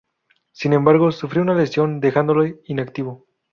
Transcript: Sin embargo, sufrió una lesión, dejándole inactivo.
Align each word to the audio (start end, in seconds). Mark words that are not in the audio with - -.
Sin 0.51 0.73
embargo, 0.73 1.11
sufrió 1.11 1.43
una 1.43 1.53
lesión, 1.53 1.99
dejándole 1.99 2.59
inactivo. 2.65 3.27